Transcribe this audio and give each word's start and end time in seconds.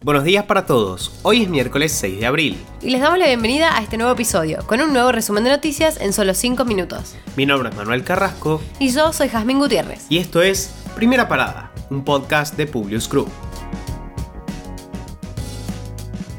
Buenos 0.00 0.22
días 0.22 0.44
para 0.44 0.64
todos. 0.64 1.10
Hoy 1.24 1.42
es 1.42 1.48
miércoles 1.48 1.90
6 1.90 2.20
de 2.20 2.26
abril. 2.26 2.64
Y 2.80 2.90
les 2.90 3.00
damos 3.00 3.18
la 3.18 3.26
bienvenida 3.26 3.76
a 3.76 3.82
este 3.82 3.96
nuevo 3.96 4.12
episodio, 4.12 4.64
con 4.64 4.80
un 4.80 4.92
nuevo 4.92 5.10
resumen 5.10 5.42
de 5.42 5.50
noticias 5.50 6.00
en 6.00 6.12
solo 6.12 6.34
5 6.34 6.64
minutos. 6.64 7.16
Mi 7.36 7.46
nombre 7.46 7.70
es 7.70 7.74
Manuel 7.74 8.04
Carrasco. 8.04 8.62
Y 8.78 8.92
yo 8.92 9.12
soy 9.12 9.28
Jazmín 9.28 9.58
Gutiérrez. 9.58 10.06
Y 10.08 10.18
esto 10.18 10.40
es 10.40 10.72
Primera 10.94 11.26
Parada, 11.26 11.72
un 11.90 12.04
podcast 12.04 12.56
de 12.56 12.68
Publius 12.68 13.08
Group. 13.08 13.28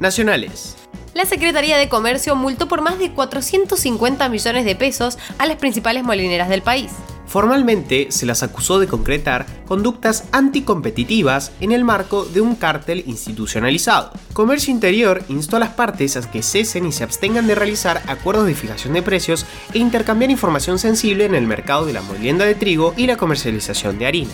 Nacionales. 0.00 0.76
La 1.14 1.24
Secretaría 1.24 1.78
de 1.78 1.88
Comercio 1.88 2.36
multó 2.36 2.68
por 2.68 2.82
más 2.82 2.98
de 2.98 3.12
450 3.12 4.28
millones 4.28 4.66
de 4.66 4.76
pesos 4.76 5.16
a 5.38 5.46
las 5.46 5.56
principales 5.56 6.04
molineras 6.04 6.50
del 6.50 6.60
país. 6.60 6.92
Formalmente 7.36 8.06
se 8.08 8.24
las 8.24 8.42
acusó 8.42 8.78
de 8.78 8.86
concretar 8.86 9.44
conductas 9.66 10.24
anticompetitivas 10.32 11.52
en 11.60 11.70
el 11.70 11.84
marco 11.84 12.24
de 12.24 12.40
un 12.40 12.54
cártel 12.54 13.04
institucionalizado. 13.06 14.10
Comercio 14.32 14.72
Interior 14.72 15.22
instó 15.28 15.58
a 15.58 15.60
las 15.60 15.74
partes 15.74 16.16
a 16.16 16.30
que 16.30 16.42
cesen 16.42 16.86
y 16.86 16.92
se 16.92 17.04
abstengan 17.04 17.46
de 17.46 17.54
realizar 17.54 18.02
acuerdos 18.06 18.46
de 18.46 18.54
fijación 18.54 18.94
de 18.94 19.02
precios 19.02 19.44
e 19.74 19.78
intercambiar 19.78 20.30
información 20.30 20.78
sensible 20.78 21.26
en 21.26 21.34
el 21.34 21.46
mercado 21.46 21.84
de 21.84 21.92
la 21.92 22.00
molienda 22.00 22.46
de 22.46 22.54
trigo 22.54 22.94
y 22.96 23.06
la 23.06 23.18
comercialización 23.18 23.98
de 23.98 24.06
harina. 24.06 24.32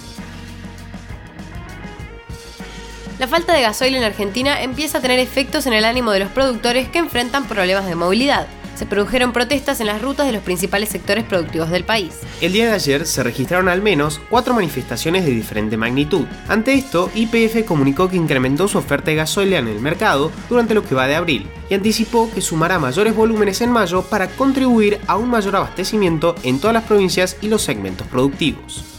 La 3.19 3.27
falta 3.27 3.52
de 3.52 3.62
gasoil 3.62 3.96
en 3.96 4.05
Argentina 4.05 4.62
empieza 4.62 4.98
a 4.98 5.01
tener 5.01 5.19
efectos 5.19 5.66
en 5.66 5.73
el 5.73 5.87
ánimo 5.87 6.12
de 6.12 6.21
los 6.21 6.30
productores 6.30 6.88
que 6.88 7.01
enfrentan 7.01 7.48
problemas 7.48 7.87
de 7.87 7.96
movilidad 7.96 8.46
se 8.75 8.87
produjeron 8.87 9.33
protestas 9.33 9.81
en 9.81 9.87
las 9.87 10.03
rutas 10.03 10.27
de 10.27 10.33
los 10.33 10.43
principales 10.43 10.89
sectores 10.89 11.25
productivos 11.25 11.71
del 11.71 11.85
país. 11.85 12.15
El 12.41 12.53
día 12.53 12.67
de 12.67 12.73
ayer 12.73 13.07
se 13.07 13.23
registraron 13.23 13.69
al 13.69 13.83
menos 13.83 14.21
cuatro 14.30 14.55
manifestaciones 14.55 15.24
de 15.24 15.30
diferente 15.30 15.77
magnitud. 15.77 16.24
Ante 16.49 16.74
esto, 16.74 17.11
IPF 17.15 17.65
comunicó 17.65 18.09
que 18.09 18.16
incrementó 18.16 18.69
su 18.69 18.79
oferta 18.79 19.11
de 19.11 19.16
gasolina 19.16 19.59
en 19.59 19.69
el 19.69 19.80
mercado 19.80 20.30
durante 20.49 20.74
lo 20.74 20.85
que 20.85 20.95
va 20.95 21.07
de 21.07 21.16
abril 21.16 21.49
y 21.69 21.74
anticipó 21.74 22.30
que 22.33 22.41
sumará 22.41 22.79
mayores 22.79 23.15
volúmenes 23.15 23.61
en 23.61 23.71
mayo 23.71 24.02
para 24.02 24.29
contribuir 24.29 25.01
a 25.07 25.16
un 25.16 25.30
mayor 25.30 25.57
abastecimiento 25.57 26.35
en 26.43 26.61
todas 26.61 26.74
las 26.74 26.85
provincias 26.85 27.37
y 27.41 27.49
los 27.49 27.63
segmentos 27.63 28.07
productivos. 28.07 28.91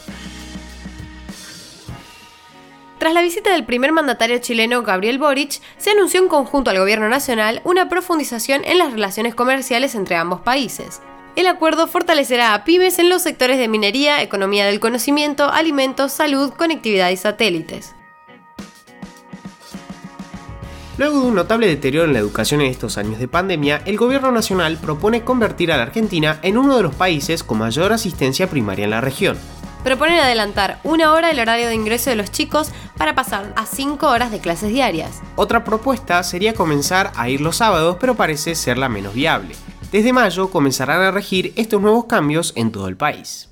Tras 3.04 3.14
la 3.14 3.22
visita 3.22 3.52
del 3.52 3.66
primer 3.66 3.92
mandatario 3.92 4.38
chileno 4.38 4.82
Gabriel 4.82 5.20
Boric, 5.20 5.60
se 5.78 5.90
anunció 5.90 6.22
en 6.22 6.30
conjunto 6.30 6.70
al 6.70 6.80
gobierno 6.80 7.10
nacional 7.10 7.60
una 7.66 7.90
profundización 7.90 8.62
en 8.64 8.78
las 8.78 8.94
relaciones 8.94 9.36
comerciales 9.36 9.94
entre 9.96 10.16
ambos 10.16 10.40
países. 10.40 11.02
El 11.36 11.48
acuerdo 11.48 11.88
fortalecerá 11.88 12.54
a 12.54 12.64
pymes 12.64 13.00
en 13.00 13.10
los 13.10 13.22
sectores 13.22 13.58
de 13.58 13.68
minería, 13.68 14.22
economía 14.22 14.66
del 14.66 14.80
conocimiento, 14.80 15.52
alimentos, 15.52 16.14
salud, 16.14 16.54
conectividad 16.54 17.10
y 17.10 17.18
satélites. 17.18 17.94
Luego 20.98 21.20
de 21.20 21.28
un 21.28 21.36
notable 21.36 21.68
deterioro 21.68 22.08
en 22.08 22.14
la 22.14 22.20
educación 22.20 22.62
en 22.62 22.68
estos 22.68 22.98
años 22.98 23.20
de 23.20 23.28
pandemia, 23.28 23.82
el 23.86 23.98
gobierno 23.98 24.32
nacional 24.32 24.78
propone 24.78 25.26
convertir 25.26 25.74
a 25.74 25.78
la 25.78 25.84
Argentina 25.84 26.40
en 26.42 26.58
uno 26.58 26.78
de 26.78 26.84
los 26.84 26.96
países 26.96 27.44
con 27.44 27.58
mayor 27.58 27.92
asistencia 27.92 28.50
primaria 28.50 28.86
en 28.86 28.92
la 28.92 29.02
región 29.02 29.38
proponen 29.84 30.20
adelantar 30.20 30.80
una 30.84 31.12
hora 31.12 31.32
el 31.32 31.40
horario 31.40 31.68
de 31.68 31.76
ingreso 31.76 32.10
de 32.10 32.16
los 32.16 32.32
chicos 32.32 32.72
para 32.98 33.16
pasar 33.16 33.54
a 33.56 33.66
cinco 33.66 34.08
horas 34.08 34.32
de 34.32 34.40
clases 34.40 34.70
diarias. 34.70 35.22
Otra 35.36 35.64
propuesta 35.64 36.24
sería 36.24 36.54
comenzar 36.54 37.12
a 37.16 37.30
ir 37.30 37.42
los 37.42 37.58
sábados, 37.58 37.98
pero 38.00 38.16
parece 38.16 38.56
ser 38.56 38.78
la 38.78 38.90
menos 38.90 39.14
viable. 39.14 39.56
Desde 39.92 40.14
mayo 40.14 40.50
comenzarán 40.50 41.02
a 41.02 41.12
regir 41.12 41.54
estos 41.56 41.82
nuevos 41.82 42.06
cambios 42.06 42.54
en 42.56 42.72
todo 42.72 42.88
el 42.88 42.98
país. 42.98 43.50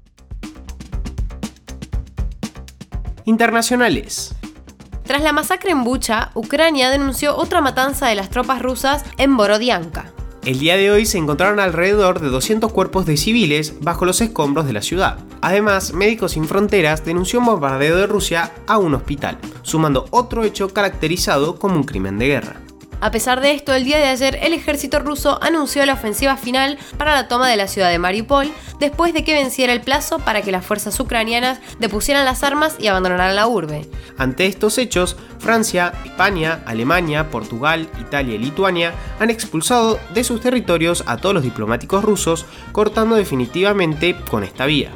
Internacionales. 3.25 4.35
Tras 5.03 5.21
la 5.21 5.33
masacre 5.33 5.71
en 5.71 5.83
Bucha, 5.83 6.31
Ucrania 6.33 6.89
denunció 6.89 7.35
otra 7.35 7.61
matanza 7.61 8.07
de 8.07 8.15
las 8.15 8.29
tropas 8.29 8.61
rusas 8.61 9.03
en 9.17 9.35
Borodianka. 9.37 10.13
El 10.43 10.57
día 10.57 10.75
de 10.75 10.89
hoy 10.89 11.05
se 11.05 11.19
encontraron 11.19 11.59
alrededor 11.59 12.19
de 12.19 12.29
200 12.29 12.71
cuerpos 12.71 13.05
de 13.05 13.15
civiles 13.15 13.75
bajo 13.81 14.05
los 14.05 14.21
escombros 14.21 14.65
de 14.65 14.73
la 14.73 14.81
ciudad. 14.81 15.19
Además, 15.39 15.93
Médicos 15.93 16.31
Sin 16.31 16.45
Fronteras 16.45 17.05
denunció 17.05 17.39
un 17.39 17.45
bombardeo 17.45 17.95
de 17.97 18.07
Rusia 18.07 18.51
a 18.65 18.79
un 18.79 18.95
hospital, 18.95 19.37
sumando 19.61 20.07
otro 20.09 20.43
hecho 20.43 20.73
caracterizado 20.73 21.59
como 21.59 21.75
un 21.75 21.83
crimen 21.83 22.17
de 22.17 22.27
guerra. 22.27 22.60
A 23.01 23.09
pesar 23.09 23.41
de 23.41 23.51
esto, 23.51 23.73
el 23.73 23.83
día 23.83 23.97
de 23.97 24.05
ayer 24.05 24.37
el 24.43 24.53
ejército 24.53 24.99
ruso 24.99 25.41
anunció 25.41 25.83
la 25.87 25.93
ofensiva 25.93 26.37
final 26.37 26.77
para 26.99 27.15
la 27.15 27.27
toma 27.27 27.49
de 27.49 27.57
la 27.57 27.67
ciudad 27.67 27.89
de 27.89 27.97
Mariupol, 27.97 28.51
después 28.79 29.11
de 29.15 29.23
que 29.23 29.33
venciera 29.33 29.73
el 29.73 29.81
plazo 29.81 30.19
para 30.19 30.43
que 30.43 30.51
las 30.51 30.63
fuerzas 30.63 30.99
ucranianas 30.99 31.59
depusieran 31.79 32.25
las 32.25 32.43
armas 32.43 32.75
y 32.79 32.87
abandonaran 32.87 33.35
la 33.35 33.47
urbe. 33.47 33.89
Ante 34.19 34.45
estos 34.45 34.77
hechos, 34.77 35.17
Francia, 35.39 35.93
España, 36.05 36.61
Alemania, 36.67 37.31
Portugal, 37.31 37.89
Italia 37.99 38.35
y 38.35 38.37
Lituania 38.37 38.93
han 39.19 39.31
expulsado 39.31 39.99
de 40.13 40.23
sus 40.23 40.39
territorios 40.39 41.03
a 41.07 41.17
todos 41.17 41.33
los 41.33 41.43
diplomáticos 41.43 42.03
rusos, 42.03 42.45
cortando 42.71 43.15
definitivamente 43.15 44.15
con 44.29 44.43
esta 44.43 44.67
vía. 44.67 44.91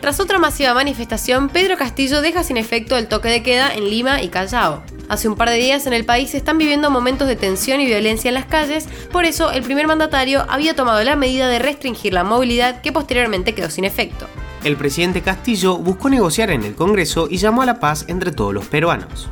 Tras 0.00 0.18
otra 0.18 0.38
masiva 0.38 0.72
manifestación, 0.72 1.50
Pedro 1.50 1.76
Castillo 1.76 2.22
deja 2.22 2.42
sin 2.42 2.56
efecto 2.56 2.96
el 2.96 3.06
toque 3.06 3.28
de 3.28 3.42
queda 3.42 3.74
en 3.74 3.90
Lima 3.90 4.22
y 4.22 4.28
Callao. 4.28 4.82
Hace 5.10 5.28
un 5.28 5.34
par 5.34 5.50
de 5.50 5.56
días 5.56 5.88
en 5.88 5.92
el 5.92 6.04
país 6.04 6.30
se 6.30 6.36
están 6.36 6.56
viviendo 6.56 6.88
momentos 6.88 7.26
de 7.26 7.34
tensión 7.34 7.80
y 7.80 7.86
violencia 7.86 8.28
en 8.28 8.34
las 8.34 8.44
calles, 8.44 8.88
por 9.10 9.24
eso 9.24 9.50
el 9.50 9.64
primer 9.64 9.88
mandatario 9.88 10.46
había 10.48 10.76
tomado 10.76 11.02
la 11.02 11.16
medida 11.16 11.48
de 11.48 11.58
restringir 11.58 12.12
la 12.12 12.22
movilidad 12.22 12.80
que 12.80 12.92
posteriormente 12.92 13.52
quedó 13.52 13.70
sin 13.70 13.84
efecto. 13.84 14.28
El 14.62 14.76
presidente 14.76 15.20
Castillo 15.20 15.78
buscó 15.78 16.10
negociar 16.10 16.52
en 16.52 16.62
el 16.62 16.76
Congreso 16.76 17.26
y 17.28 17.38
llamó 17.38 17.62
a 17.62 17.66
la 17.66 17.80
paz 17.80 18.04
entre 18.06 18.30
todos 18.30 18.54
los 18.54 18.66
peruanos. 18.66 19.28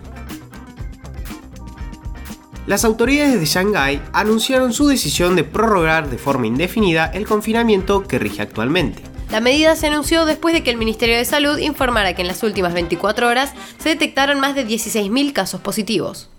Las 2.66 2.84
autoridades 2.84 3.39
de 3.39 3.47
Shanghái 3.47 4.03
anunciaron 4.12 4.72
su 4.72 4.89
decisión 4.89 5.37
de 5.37 5.45
prorrogar 5.45 6.10
de 6.10 6.19
forma 6.19 6.49
indefinida 6.49 7.06
el 7.06 7.25
confinamiento 7.25 8.03
que 8.03 8.19
rige 8.19 8.43
actualmente. 8.43 9.07
La 9.31 9.41
medida 9.43 9.77
se 9.77 9.89
anunció 9.89 10.25
después 10.25 10.55
de 10.55 10.62
que 10.62 10.71
el 10.71 10.78
Ministerio 10.78 11.16
de 11.16 11.25
Salud 11.27 11.59
informara 11.59 12.15
que 12.15 12.22
en 12.22 12.28
las 12.28 12.43
últimas 12.43 12.72
24 12.72 13.28
horas 13.28 13.53
se 13.78 13.91
detectaron 13.91 14.41
más 14.41 14.55
de 14.55 14.66
16.000 14.66 15.34
casos 15.34 15.61
positivos. 15.61 16.31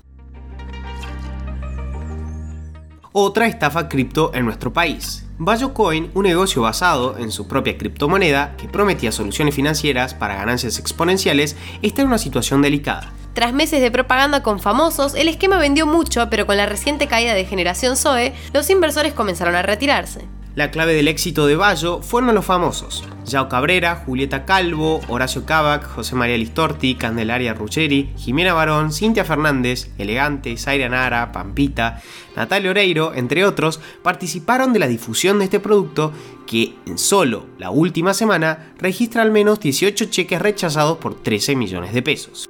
Otra 3.11 3.45
estafa 3.45 3.89
cripto 3.89 4.31
en 4.33 4.45
nuestro 4.45 4.73
país. 4.73 5.25
Coin, 5.73 6.09
un 6.15 6.23
negocio 6.23 6.63
basado 6.63 7.17
en 7.17 7.31
su 7.31 7.47
propia 7.47 7.77
criptomoneda 7.77 8.55
que 8.57 8.67
prometía 8.67 9.11
soluciones 9.11 9.55
financieras 9.55 10.15
para 10.15 10.35
ganancias 10.35 10.79
exponenciales, 10.79 11.55
está 11.81 12.01
en 12.01 12.07
una 12.07 12.17
situación 12.17 12.61
delicada. 12.61 13.13
Tras 13.33 13.53
meses 13.53 13.81
de 13.81 13.91
propaganda 13.91 14.41
con 14.41 14.59
famosos, 14.59 15.13
el 15.13 15.27
esquema 15.27 15.57
vendió 15.57 15.85
mucho, 15.85 16.29
pero 16.29 16.47
con 16.47 16.57
la 16.57 16.65
reciente 16.65 17.07
caída 17.07 17.35
de 17.35 17.45
generación 17.45 17.95
Zoe, 17.95 18.33
los 18.51 18.69
inversores 18.69 19.13
comenzaron 19.13 19.55
a 19.55 19.61
retirarse. 19.61 20.27
La 20.59 20.71
clave 20.71 20.93
del 20.93 21.07
éxito 21.07 21.47
de 21.47 21.55
Bayo 21.55 22.01
fueron 22.01 22.35
los 22.35 22.43
famosos. 22.43 23.05
Yao 23.23 23.47
Cabrera, 23.47 23.95
Julieta 23.95 24.43
Calvo, 24.43 24.99
Horacio 25.07 25.45
Cavac, 25.45 25.85
José 25.85 26.15
María 26.15 26.35
Listorti, 26.35 26.95
Candelaria 26.95 27.53
Ruggeri, 27.53 28.09
Jimena 28.17 28.53
Barón, 28.53 28.91
Cintia 28.91 29.23
Fernández, 29.23 29.89
Elegante, 29.97 30.57
Zaira 30.57 30.89
Nara, 30.89 31.31
Pampita, 31.31 32.01
Natalia 32.35 32.71
Oreiro, 32.71 33.13
entre 33.15 33.45
otros, 33.45 33.79
participaron 34.03 34.73
de 34.73 34.79
la 34.79 34.89
difusión 34.89 35.39
de 35.39 35.45
este 35.45 35.61
producto 35.61 36.11
que 36.45 36.75
en 36.85 36.97
solo 36.97 37.45
la 37.57 37.69
última 37.69 38.13
semana 38.13 38.73
registra 38.79 39.21
al 39.21 39.31
menos 39.31 39.61
18 39.61 40.07
cheques 40.07 40.41
rechazados 40.41 40.97
por 40.97 41.23
13 41.23 41.55
millones 41.55 41.93
de 41.93 42.01
pesos. 42.01 42.49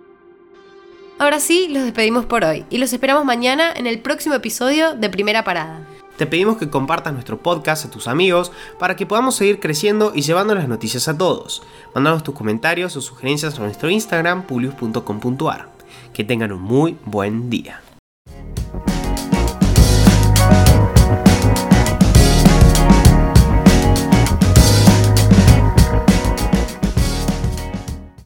Ahora 1.19 1.39
sí, 1.39 1.67
los 1.69 1.83
despedimos 1.83 2.25
por 2.25 2.43
hoy 2.43 2.65
y 2.71 2.79
los 2.79 2.91
esperamos 2.91 3.23
mañana 3.23 3.71
en 3.71 3.85
el 3.85 3.99
próximo 3.99 4.33
episodio 4.33 4.95
de 4.95 5.11
Primera 5.11 5.43
Parada. 5.43 5.85
Te 6.19 6.27
pedimos 6.27 6.57
que 6.57 6.69
compartas 6.69 7.13
nuestro 7.13 7.37
podcast 7.37 7.85
a 7.85 7.91
tus 7.91 8.09
amigos 8.09 8.51
para 8.77 8.97
que 8.97 9.05
podamos 9.05 9.35
seguir 9.35 9.61
creciendo 9.61 10.11
y 10.13 10.21
llevando 10.21 10.53
las 10.53 10.67
noticias 10.67 11.07
a 11.07 11.17
todos. 11.17 11.63
Mándanos 11.95 12.23
tus 12.23 12.35
comentarios 12.35 12.97
o 12.97 13.01
sugerencias 13.01 13.57
a 13.57 13.61
nuestro 13.61 13.89
Instagram, 13.89 14.43
publius.com.ar. 14.43 15.69
Que 16.11 16.25
tengan 16.25 16.51
un 16.51 16.61
muy 16.61 16.97
buen 17.05 17.49
día. 17.49 17.79